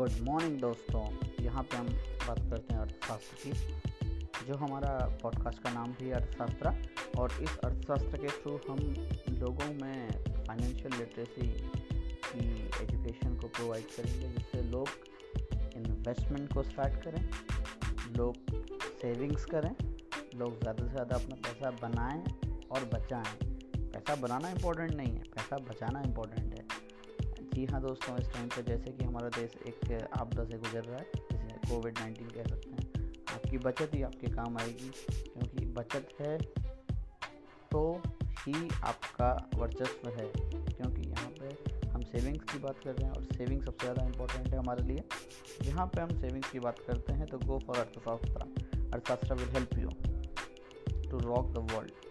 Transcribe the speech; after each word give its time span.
Good 0.00 0.12
morning 0.24 0.56
दोस्तों। 0.60 1.00
यहाँ 1.44 1.62
पे 1.62 1.76
हम 1.76 1.86
बात 2.26 2.38
करते 2.50 2.74
हैं 2.74 2.80
अर्थशास्त्र 2.80 3.36
की, 3.42 4.46
जो 4.46 4.54
हमारा 4.56 4.92
पॉडकास्ट 5.22 5.62
का 5.62 5.70
नाम 5.70 5.92
भी 5.98 6.08
है 6.08 6.12
अर्थशास्त्र 6.14 6.72
और 7.20 7.32
इस 7.42 7.56
अर्थशास्त्र 7.64 8.18
के 8.18 8.28
थ्रू 8.36 8.56
हम 8.68 8.78
लोगों 9.40 9.66
में 9.82 10.10
फाइनेंशियल 10.46 10.96
लिटरेसी 10.98 11.48
की 11.48 12.46
एजुकेशन 12.84 13.36
को 13.36 13.48
प्रोवाइड 13.48 13.84
करेंगे, 13.96 14.28
जिससे 14.28 14.62
लोग 14.70 14.88
इन्वेस्टमेंट 15.76 16.52
को 16.54 16.62
स्टार्ट 16.62 17.02
करें, 17.04 17.22
लोग 18.16 18.34
सेविंग्स 19.02 19.44
करें, 19.44 19.74
लोग 20.38 20.60
ज़्यादा 20.60 20.86
से 20.86 20.92
ज़्यादा 20.92 21.16
अपना 21.16 21.36
पैसा 21.44 21.70
बनाएँ 21.82 22.22
और 22.70 22.90
बचाएँ। 22.94 23.36
पैसा 23.76 24.14
बनाना 24.16 24.50
इम्पोर्टेंट 24.50 24.94
नहीं 24.94 25.14
है, 25.14 25.22
पैसा 25.36 25.58
बचाना 25.70 26.02
इम्पोर्टेंट 26.06 26.54
है। 26.54 26.64
जी 27.60 27.66
हाँ 27.66 27.80
दोस्तों, 27.82 28.16
इस 28.18 28.28
टाइम 28.32 28.46
पर 28.48 28.62
जैसे 28.64 28.90
कि 28.90 29.04
हमारा 29.04 29.28
देश 29.30 29.54
एक 29.68 30.06
आपदा 30.18 30.44
से 30.44 30.58
गुजर 30.58 30.84
रहा 30.84 30.98
है, 30.98 31.04
जिसे 31.32 31.56
कोविड 31.68 31.98
नाइन्टीन 31.98 32.28
कह 32.28 32.44
सकते 32.44 32.70
हैं। 32.70 33.34
आपकी 33.34 33.58
बचत 33.58 33.90
ही 33.94 34.02
आपके 34.02 34.26
काम 34.26 34.56
आएगी, 34.58 34.88
क्योंकि 35.24 35.64
बचत 35.74 36.14
है 36.20 36.36
तो 37.72 37.82
ही 38.38 38.54
आपका 38.84 39.28
वर्चस्व 39.54 40.08
है, 40.10 40.26
क्योंकि 40.70 41.08
यहाँ 41.08 41.30
पे 41.40 41.88
हम 41.88 42.00
सेविंग्स 42.02 42.52
की 42.52 42.58
बात 42.58 42.80
कर 42.84 42.92
रहे 42.92 43.06
हैं 43.06 43.12
और 43.12 43.24
सेविंग 43.36 43.62
सबसे 43.62 43.86
ज़्यादा 43.86 44.06
इम्पोर्टेंट 44.06 44.48
है 44.48 44.58
हमारे 44.58 44.86
लिए। 44.88 45.04
यहाँ 45.64 45.86
पे 45.86 46.00
हम 46.00 46.20
सेविंग्स 46.20 46.50
की 46.50 46.60
बात 46.60 46.78
करते 46.86 47.12
हैं 47.12 47.26
तो 47.26 47.38
गो 47.40 47.58
फॉर 47.66 47.78
अर्थशास्त्र 47.78 48.40
अर्थशास्त्र 48.94 49.34
will 49.34 49.54
help 49.56 49.78
you 49.78 49.90
to 51.10 51.18
rock 51.28 51.52
the 51.52 51.70
world 51.72 52.08